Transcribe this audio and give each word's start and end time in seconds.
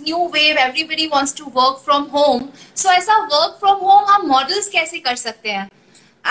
new 0.00 0.20
wave 0.34 0.56
everybody 0.58 1.06
wants 1.08 1.32
to 1.32 1.44
work 1.46 1.78
from 1.86 2.08
home 2.08 2.52
so 2.74 2.90
ऐसा 2.90 3.16
work 3.32 3.58
from 3.60 3.80
home 3.88 4.04
हम 4.12 4.26
models 4.32 4.68
कैसे 4.74 4.98
कर 5.08 5.16
सकते 5.16 5.50
हैं 5.50 5.68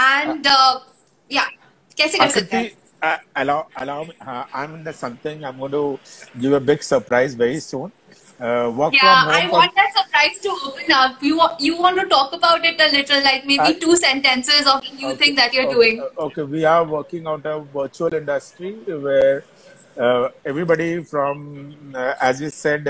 and 0.03 0.47
uh, 0.47 0.79
yeah 1.37 1.49
कैसे 1.97 2.17
कर 2.17 2.29
सकते 2.39 2.57
हैं 2.57 2.71
Uh, 3.05 3.17
allow 3.39 3.55
allow 3.83 3.95
me. 4.09 4.13
Uh, 4.33 4.43
I'm 4.57 4.75
in 4.75 4.83
the 4.83 4.91
something. 4.97 5.41
I'm 5.47 5.57
going 5.61 5.73
to 5.73 5.79
give 6.43 6.53
a 6.57 6.59
big 6.67 6.83
surprise 6.89 7.33
very 7.41 7.57
soon. 7.63 7.89
Uh, 8.49 8.71
work 8.77 8.93
yeah, 8.97 9.01
from 9.07 9.17
home. 9.23 9.31
I 9.39 9.41
for- 9.47 9.57
want 9.57 9.73
that 9.79 9.89
surprise 9.97 10.37
to 10.45 10.53
open 10.69 10.93
up. 10.97 11.25
You 11.29 11.39
wa- 11.39 11.57
you 11.65 11.73
want 11.85 11.99
to 12.01 12.05
talk 12.13 12.37
about 12.37 12.67
it 12.69 12.83
a 12.85 12.87
little, 12.93 13.25
like 13.25 13.43
maybe 13.49 13.73
I- 13.73 13.81
two 13.81 13.97
sentences 14.03 14.69
of 14.75 14.79
the 14.85 14.93
new 15.01 15.09
Okay, 15.09 15.17
thing 15.23 15.35
that 15.41 15.57
you're 15.57 15.65
okay, 15.65 15.73
doing. 15.79 15.99
uh, 16.05 16.27
Okay, 16.27 16.45
we 16.53 16.63
are 16.75 16.85
working 16.93 17.27
out 17.33 17.49
a 17.55 17.57
virtual 17.75 18.15
industry 18.21 18.71
where 19.07 19.43
uh, 19.97 20.29
everybody 20.53 20.89
from, 21.11 21.45
uh, 22.05 22.13
as 22.31 22.39
we 22.47 22.53
said, 22.61 22.87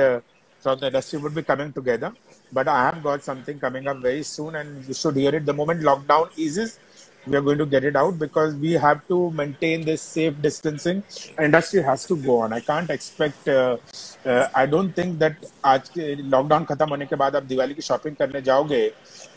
uh, 0.57 0.61
from 0.61 0.79
the 0.79 0.87
industry 0.87 1.19
would 1.19 1.35
be 1.35 1.43
coming 1.43 1.73
together. 1.73 2.13
But 2.51 2.67
I 2.67 2.85
have 2.85 3.03
got 3.03 3.23
something 3.23 3.59
coming 3.59 3.87
up 3.87 3.97
very 3.97 4.23
soon, 4.23 4.55
and 4.55 4.85
you 4.87 4.93
should 4.93 5.15
hear 5.15 5.35
it 5.35 5.45
the 5.45 5.53
moment 5.53 5.81
lockdown 5.81 6.29
eases. 6.37 6.79
We 7.25 7.37
are 7.37 7.41
going 7.41 7.57
to 7.57 7.65
get 7.65 7.85
it 7.85 7.95
out 7.95 8.19
because 8.19 8.53
we 8.53 8.73
have 8.73 9.07
to 9.07 9.31
maintain 9.31 9.85
this 9.85 10.01
safe 10.01 10.41
distancing. 10.41 11.03
Industry 11.41 11.81
has 11.81 12.05
to 12.07 12.17
go 12.17 12.39
on. 12.39 12.51
I 12.51 12.59
can't 12.59 12.89
expect. 12.89 13.47
Uh, 13.47 13.77
uh, 14.25 14.47
I 14.53 14.65
don't 14.65 14.93
think 14.93 15.19
that 15.19 15.35
आज 15.65 15.89
के 15.89 16.15
lockdown 16.15 16.65
खत्म 16.65 16.89
होने 16.89 17.05
के 17.05 17.15
बाद 17.15 17.35
आप 17.35 17.43
दिवाली 17.43 17.73
की 17.73 17.81
shopping 17.81 18.15
करने 18.15 18.41
जाओगे 18.41 18.87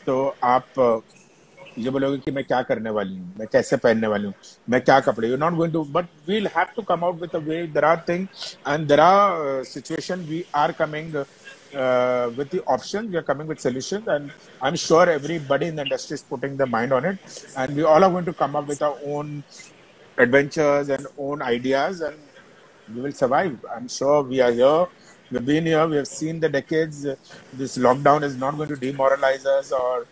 तो 0.07 0.35
आप 0.45 0.67
uh, 0.79 1.01
ये 1.79 1.91
बोलोगे 1.91 2.19
कि 2.25 2.31
मैं 2.31 2.45
क्या 2.45 2.61
करने 2.69 2.91
वाली 2.91 3.17
हूँ 3.17 3.35
मैं 3.39 3.47
कैसे 3.53 3.77
पहनने 3.77 4.07
वाली 4.07 4.27
हूँ 4.27 4.35
मैं 4.71 4.81
क्या 4.81 4.99
कपड़े 5.09 5.29
you 5.29 5.37
not 5.37 5.55
going 5.55 5.73
to 5.73 5.83
but 5.97 6.07
we'll 6.29 6.47
have 6.57 6.67
to 6.77 6.83
come 6.91 7.05
out 7.05 7.21
with 7.21 7.35
a 7.35 7.39
way 7.49 7.63
there 7.75 7.85
are 7.85 8.05
thing 8.09 8.27
and 8.69 8.87
there 8.89 9.01
are 9.01 9.63
situation 9.75 10.21
we 10.31 10.45
are 10.65 10.73
coming 10.83 11.25
with 12.37 12.53
the 12.53 12.59
options 12.73 13.11
we 13.13 13.17
are 13.21 13.23
coming 13.31 13.49
with 13.53 13.63
solutions 13.63 14.07
and 14.13 14.53
i'm 14.67 14.77
sure 14.83 15.01
everybody 15.15 15.67
in 15.73 15.81
the 15.81 15.85
industry 15.87 16.17
is 16.19 16.23
putting 16.29 16.55
their 16.61 16.69
mind 16.75 16.95
on 16.99 17.09
it 17.11 17.35
and 17.63 17.81
we 17.81 17.85
all 17.95 18.07
are 18.07 18.11
going 18.15 18.29
to 18.29 18.35
come 18.39 18.55
up 18.61 18.71
with 18.73 18.85
our 18.89 19.11
own 19.17 19.33
adventures 20.19 20.89
and 20.89 21.07
own 21.19 21.43
ideas 21.43 22.01
and 22.01 22.17
we 22.95 23.01
will 23.03 23.13
survive. 23.13 23.65
I'm 23.75 23.89
sure 23.89 24.23
we 24.23 24.41
are 24.41 24.53
here. 24.53 24.87
We've 25.31 25.45
been 25.45 25.67
here. 25.67 25.87
We 25.87 25.97
have 25.97 26.07
seen 26.07 26.41
the 26.41 26.49
decades. 26.49 27.03
This 27.53 27.77
lockdown 27.79 28.23
is 28.23 28.37
not 28.37 28.57
going 28.57 28.69
to 28.69 28.77
demoralize 28.77 29.45
us 29.45 29.73
or 29.73 30.07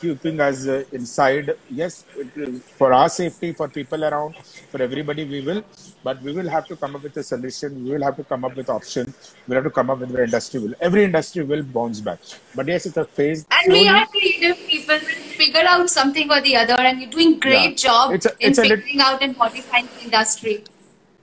keeping 0.00 0.40
us 0.40 0.66
uh, 0.66 0.84
inside. 0.92 1.54
Yes, 1.70 2.04
it 2.16 2.62
for 2.78 2.92
our 2.92 3.08
safety, 3.08 3.52
for 3.52 3.68
people 3.68 4.04
around, 4.04 4.36
for 4.70 4.80
everybody, 4.82 5.24
we 5.24 5.40
will. 5.40 5.62
But 6.04 6.22
we 6.22 6.32
will 6.32 6.48
have 6.48 6.66
to 6.68 6.76
come 6.76 6.96
up 6.96 7.02
with 7.02 7.16
a 7.16 7.22
solution. 7.22 7.84
We 7.84 7.90
will 7.92 8.02
have 8.04 8.16
to 8.16 8.24
come 8.24 8.44
up 8.44 8.54
with 8.56 8.68
options. 8.70 9.34
We'll 9.46 9.56
have 9.56 9.64
to 9.64 9.70
come 9.70 9.90
up 9.90 9.98
with 9.98 10.10
the 10.12 10.22
industry 10.24 10.60
will. 10.60 10.74
Every 10.80 11.04
industry 11.04 11.42
will 11.44 11.62
bounce 11.62 12.00
back. 12.00 12.20
But 12.54 12.68
yes, 12.68 12.86
it's 12.86 12.96
a 12.96 13.04
phase. 13.04 13.44
And 13.50 13.72
we 13.72 13.88
are 13.88 14.06
creative 14.06 14.56
people. 14.68 14.98
We 15.06 15.14
figure 15.44 15.64
out 15.74 15.88
something 15.90 16.30
or 16.30 16.40
the 16.40 16.56
other, 16.56 16.74
and 16.80 17.00
you're 17.00 17.10
doing 17.10 17.38
great 17.38 17.70
Yeah. 17.70 17.84
job 17.88 18.12
It's 18.14 18.26
a- 18.26 18.36
in 18.40 18.50
it's 18.50 18.58
lit- 18.58 18.68
figuring 18.84 19.00
out 19.00 19.22
and 19.22 19.36
modifying 19.36 19.88
the 19.96 20.04
industry. 20.04 20.56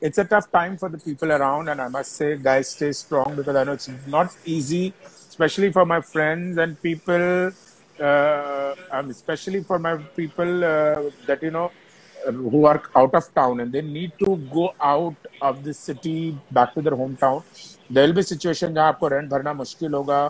it's 0.08 0.18
a 0.22 0.23
tough 0.31 0.48
time 0.52 0.73
for 0.80 0.88
the 0.94 0.98
people 1.03 1.30
around 1.36 1.70
and 1.73 1.81
i 1.84 1.88
must 1.94 2.12
say 2.22 2.28
guys 2.48 2.72
stay 2.73 2.90
strong 3.02 3.30
because 3.38 3.56
i 3.59 3.64
know 3.68 3.76
it's 3.78 3.88
not 4.16 4.34
easy 4.56 4.81
especially 5.30 5.70
for 5.78 5.86
my 5.92 6.00
friends 6.09 6.58
and 6.64 6.76
people 6.88 7.23
uh, 8.00 8.75
um, 8.92 9.11
especially 9.11 9.62
for 9.62 9.78
my 9.78 9.97
people 10.16 10.64
uh, 10.64 11.03
that 11.27 11.42
you 11.42 11.50
know 11.50 11.70
uh, 12.27 12.33
who 12.33 12.64
are 12.64 12.83
out 12.97 13.14
of 13.14 13.33
town 13.34 13.61
and 13.61 13.72
they 13.72 13.83
need 13.83 14.12
to 14.25 14.36
go 14.53 14.72
out 14.80 15.16
of 15.42 15.62
the 15.64 15.75
city 15.75 16.36
back 16.50 16.75
to 16.75 16.83
their 16.83 16.97
hometown 17.03 17.42
there 17.91 18.06
will 18.06 18.19
be 18.20 18.27
situation 18.33 18.75
जहाँ 18.75 18.89
आपको 18.89 19.08
rent 19.08 19.30
भरना 19.30 19.53
मुश्किल 19.62 19.94
होगा 19.94 20.20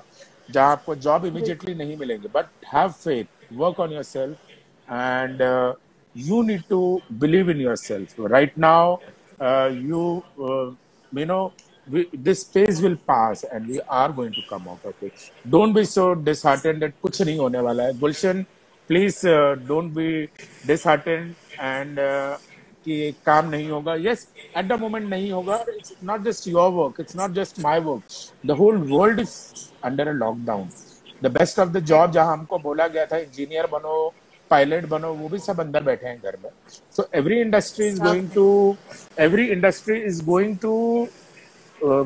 जहाँ 0.50 0.70
आपको 0.72 0.94
job 1.06 1.26
immediately 1.26 1.74
नहीं 1.74 1.96
मिलेंगे 1.96 2.28
but 2.34 2.46
have 2.74 2.88
faith 3.04 3.52
work 3.62 3.80
on 3.80 3.92
your 3.92 4.02
self 4.02 4.38
and 4.90 5.40
uh, 5.40 5.74
you 6.14 6.42
need 6.42 6.64
to 6.68 7.00
believe 7.18 7.48
in 7.48 7.58
yourself 7.58 8.14
right 8.18 8.56
now 8.56 9.00
uh, 9.40 9.70
you 9.72 10.22
uh, 10.42 10.70
you 11.12 11.26
know 11.26 11.52
we, 11.89 12.07
this 12.13 12.43
phase 12.43 12.81
will 12.81 12.97
pass 13.11 13.43
and 13.43 13.67
we 13.67 13.79
are 13.87 14.11
going 14.11 14.31
to 14.31 14.41
come 14.49 14.67
out 14.67 14.83
of 14.85 14.93
it. 15.01 15.13
Don't 15.49 15.73
be 15.73 15.85
so 15.85 16.15
disheartened 16.15 16.81
that 16.81 16.93
nahi 17.01 17.37
hone 17.37 17.61
wala 17.69 17.83
hai 17.83 17.93
gulshan 17.93 18.45
please 18.87 19.23
uh, 19.25 19.55
don't 19.67 19.93
be 19.93 20.27
disheartened 20.65 21.35
uh, 21.99 22.37
कि 22.85 23.13
काम 23.25 23.49
नहीं 23.49 23.69
होगा। 23.69 23.93
Yes 23.99 24.27
at 24.57 24.65
the 24.67 24.73
moment 24.79 25.07
नहीं 25.09 25.31
होगा। 25.31 25.55
It's 25.69 25.93
not 26.03 26.21
just 26.23 26.47
your 26.47 26.69
work 26.71 26.99
it's 26.99 27.15
not 27.15 27.31
just 27.33 27.59
my 27.59 27.79
work 27.87 28.01
the 28.45 28.51
whole 28.59 28.77
world 28.91 29.19
is 29.19 29.31
under 29.85 30.07
a 30.07 30.11
lockdown 30.11 30.69
the 31.23 31.31
best 31.37 31.59
of 31.59 31.69
the 31.69 31.79
job 31.91 32.11
जहाँ 32.11 32.33
हमको 32.33 32.59
बोला 32.59 32.87
गया 32.87 33.05
था 33.05 33.17
इंजीनियर 33.17 33.67
बनो 33.71 34.13
पायलट 34.49 34.85
बनो 34.89 35.13
वो 35.13 35.29
भी 35.29 35.39
सब 35.39 35.59
अंदर 35.59 35.83
बैठे 35.83 36.07
हैं 36.07 36.19
घर 36.23 36.37
में। 36.43 36.49
So 36.95 37.07
every 37.15 37.39
industry 37.41 37.87
is 37.87 38.01
going 38.01 38.29
to 38.35 38.75
every 39.19 39.47
industry 39.51 39.99
is 40.11 40.23
going 40.25 40.57
to 40.57 40.75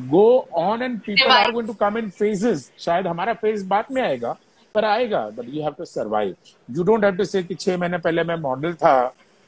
go 0.09 0.27
on 0.57 0.81
and 0.81 0.99
people 1.01 1.31
are 1.31 1.51
going 1.51 1.67
to 1.67 1.73
come 1.79 1.97
in 1.97 2.09
phases 2.09 2.71
शायद 2.79 3.07
हमारा 3.07 3.33
फ़ेज़ 3.35 3.65
बाद 3.67 3.85
में 3.91 4.01
आएगा 4.01 4.35
पर 4.75 4.85
आएगा 4.85 5.29
but 5.29 5.45
you 5.49 5.63
have 5.63 5.73
to 5.77 5.85
survive 5.85 6.35
you 6.69 6.83
don't 6.83 7.03
have 7.03 7.15
to 7.15 7.25
say 7.25 7.43
कि 7.43 7.55
छह 7.55 7.77
महीने 7.77 7.97
पहले 7.97 8.23
मैं 8.23 8.35
मॉडल 8.39 8.73
था 8.75 8.95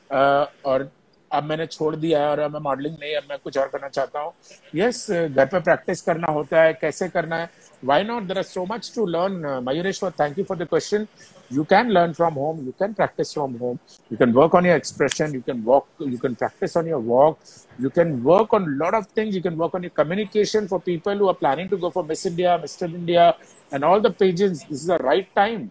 uh, 0.10 0.66
और 0.66 0.90
अब 1.34 1.44
मैंने 1.44 1.66
छोड़ 1.66 1.96
दिया 1.96 2.20
है 2.20 2.28
और 2.30 2.48
मैं 2.52 2.60
मॉडलिंग 2.60 2.96
नहीं 3.02 3.16
अब 3.16 3.24
मैं 3.30 3.38
कुछ 3.44 3.58
और 3.58 3.68
करना 3.68 3.88
चाहता 3.88 4.20
हूँ। 4.20 4.34
यस 4.76 5.06
yes, 5.10 5.36
घर 5.36 5.46
पे 5.46 5.60
प्रैक्टिस 5.60 6.02
करना 6.02 6.32
होता 6.32 6.62
है 6.62 6.74
कैसे 6.82 7.08
करना 7.10 7.38
है? 7.38 7.50
Why 7.86 8.04
not 8.04 8.24
there 8.24 8.38
are 8.38 8.44
so 8.44 8.66
much 8.72 8.92
to 8.96 9.06
learn 9.08 9.64
Mayureshwar 9.68 10.12
thank 10.20 10.38
you 10.40 10.44
for 10.46 10.58
the 10.58 10.68
question 10.70 11.08
you 11.54 11.64
can 11.70 11.90
learn 11.92 12.14
from 12.14 12.34
home 12.34 12.60
you 12.66 12.72
can 12.80 12.94
practise 12.94 13.34
from 13.34 13.54
home 13.62 13.78
you 14.12 14.18
can 14.18 14.34
work 14.34 14.56
on 14.56 14.66
your 14.66 14.76
expression 14.76 15.34
you 15.36 15.42
can 15.48 15.64
walk 15.66 15.88
you 16.02 16.18
can 16.18 16.34
practise 16.34 16.78
on 16.78 16.88
your 16.88 17.02
walk 17.06 17.38
you 17.82 17.90
can 17.96 18.14
work 18.24 18.54
on 18.54 18.66
lot 18.82 18.94
of 18.96 19.06
things 19.18 19.36
you 19.36 19.42
can 19.42 19.56
work 19.64 19.76
on 19.76 19.84
your 19.84 20.04
communication 20.04 20.68
for 20.68 20.80
people 20.86 21.20
who 21.20 21.28
are 21.28 21.34
planning 21.40 21.70
to 21.70 21.78
go 21.78 21.90
for 21.90 22.06
miss 22.10 22.26
India 22.26 22.58
mister 22.58 22.96
India 22.96 23.28
and 23.74 23.84
all 23.84 24.02
the 24.02 24.14
pageants 24.20 24.58
this 24.60 24.82
is 24.82 24.88
the 24.92 25.02
right 25.02 25.28
time 25.36 25.70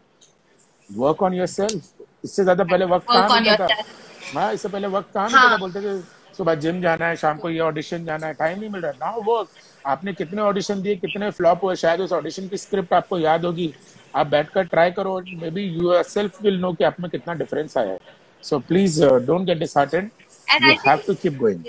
work 0.91 1.23
on 1.23 1.35
yourself 1.49 2.05
इससे 2.25 2.43
ज़्यादा 2.43 2.65
पहले 2.65 2.85
वक्त 2.87 3.07
कहाँ 3.09 3.41
मिलता 3.41 3.75
है 3.75 4.00
हाँ 4.35 4.53
इससे 4.55 4.69
पहले 4.69 4.87
वक्त 4.89 5.13
कहाँ 5.15 5.29
हाँ. 5.31 5.59
बोलते 5.59 5.81
थे 5.83 6.01
सुबह 6.37 6.55
जिम 6.65 6.81
जाना 6.83 7.07
है 7.07 7.17
शाम 7.17 7.39
को 7.39 7.51
ये 7.51 7.59
ऑडिशन 7.61 8.05
जाना 8.05 8.27
है 8.27 8.35
टाइम 8.35 8.59
नहीं 8.61 8.71
मिल 8.71 8.81
रहा। 8.83 8.93
नाउ 9.01 9.23
वर्क 9.29 9.49
आपने 9.85 10.13
कितने 10.13 10.43
ऑडिशन 10.43 10.83
दिए 10.83 10.97
कितने 10.97 11.31
फ्लॉप 11.39 11.65
हुए 11.65 11.75
शायद 11.77 12.01
उस 12.01 12.13
ऑडिशन 12.13 12.49
की 12.49 12.57
स्क्रिप्ट 12.57 12.93
आपको 12.95 13.19
याद 13.19 13.45
होगी। 13.45 13.73
आप 14.17 14.27
बैठकर 14.27 14.65
ट्राई 14.67 14.91
करो 14.91 15.21
maybe 15.51 15.63
you 15.63 16.03
self 16.03 16.43
will 16.43 16.59
know 16.61 16.73
कि 16.73 16.85
आप 16.85 17.01
में 17.01 17.11
कितना 17.11 17.35
डिफरेंस 17.43 17.77
आया 17.79 17.93
है। 17.93 17.99
So 18.45 18.59
please 18.69 19.05
don't 19.05 19.47
get 19.47 19.59
disheartened 19.59 20.11
And 20.49 20.65
you 20.67 20.73
I 20.73 20.79
have 20.89 21.03
to 21.07 21.15
keep 21.23 21.37
going 21.39 21.65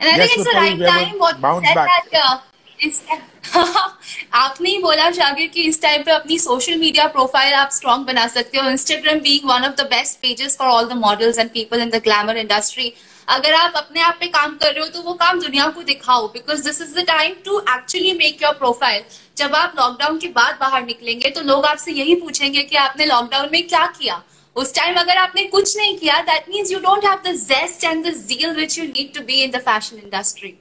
And 0.00 0.10
I 0.10 0.16
Yes, 0.16 0.30
think 0.30 0.38
it's 0.38 0.48
the 0.48 0.54
right 0.58 0.80
time 0.86 1.18
what 1.18 1.36
you 1.40 1.50
said 1.64 1.76
back. 1.76 1.90
that 1.90 2.06
uh, 2.20 3.88
आपने 4.34 4.70
ही 4.70 4.78
बोला 4.78 5.08
जागिर 5.10 5.46
कि 5.46 5.62
इस 5.62 5.80
टाइम 5.82 6.02
पे 6.02 6.10
अपनी 6.10 6.38
सोशल 6.38 6.76
मीडिया 6.76 7.06
प्रोफ़ाइल 7.08 7.54
आप 7.54 7.70
स्ट्रॉन्ग 7.72 8.06
बना 8.06 8.26
सकते 8.28 8.58
हो। 8.58 8.68
Instagram 8.70 9.18
being 9.20 9.48
one 9.50 9.64
of 9.64 9.74
the 9.80 9.86
best 9.90 10.18
pages 10.18 10.56
for 10.58 10.68
all 10.68 10.88
the 10.88 10.92
models 10.98 11.38
and 11.38 11.50
people 11.50 11.82
in 11.82 11.90
the 11.90 12.02
glamour 12.04 12.36
industry 12.36 12.92
अगर 13.28 13.54
आप 13.54 13.72
अपने 13.76 14.00
आप 14.00 14.16
पे 14.20 14.26
काम 14.26 14.56
कर 14.56 14.72
रहे 14.72 14.80
हो 14.80 14.88
तो 14.88 15.02
वो 15.02 15.12
काम 15.14 15.40
दुनिया 15.40 15.66
को 15.68 15.82
दिखाओ 15.82 16.26
because 16.28 16.64
this 16.64 16.80
is 16.82 16.94
the 16.94 17.04
time 17.06 17.34
to 17.44 17.58
actually 17.60 18.12
make 18.12 18.42
your 18.42 18.52
profile 18.54 19.02
जब 19.36 19.54
आप 19.54 19.74
लॉकडाउन 19.78 20.18
के 20.18 20.28
बाद 20.28 20.56
बाहर 20.60 20.84
निकलेंगे 20.86 21.30
तो 21.30 21.40
लोग 21.42 21.64
आपसे 21.66 21.92
यही 21.92 22.14
पूछेंगे 22.14 22.62
कि 22.62 22.76
आपने 22.76 23.04
लॉकडाउन 23.06 23.48
में 23.52 23.66
क्या 23.68 23.86
किया? 23.98 24.22
उस 24.56 24.74
टाइम 24.74 24.96
अगर 25.00 25.16
आपने 25.16 25.42
कुछ 25.44 25.76
नहीं 25.76 25.96
किया 25.98 26.20
that 26.22 26.48
means 26.48 26.72
you 26.72 26.78
don't 26.78 27.04
have 27.04 27.22
the 27.26 27.34
zest 27.36 27.84
and 27.84 28.06
the 28.06 28.14
zeal 28.26 28.58
which 28.58 28.78
you 28.78 28.84
need 28.88 29.14
to 29.14 29.24
be 29.30 29.42
in 29.44 29.56
the 29.56 29.64
fashion 29.68 30.04
industry. 30.04 30.52